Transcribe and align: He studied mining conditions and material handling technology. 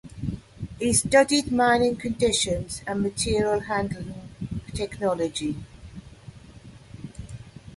He 0.79 0.93
studied 0.93 1.51
mining 1.51 1.95
conditions 1.95 2.81
and 2.87 3.03
material 3.03 3.59
handling 3.59 4.29
technology. 4.73 5.63